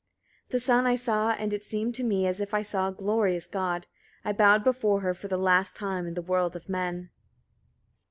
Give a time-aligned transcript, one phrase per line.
[0.45, 0.45] 41.
[0.49, 3.47] The sun I saw, and it seemed to me as if I saw a glorious
[3.47, 3.85] god:
[4.25, 7.11] I bowed before her, for the last time, in the world of men.